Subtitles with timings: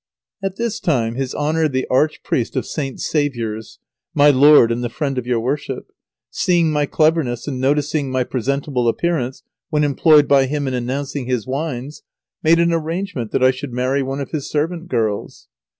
[0.41, 2.99] At this time his Honour the Archpriest of St.
[2.99, 3.77] Saviour's,
[4.15, 5.91] my lord and the friend of your worship,
[6.31, 11.45] seeing my cleverness and noticing my presentable appearance when employed by him in announcing his
[11.45, 12.01] wines,
[12.41, 15.47] made an arrangement that I should marry one of his servant girls.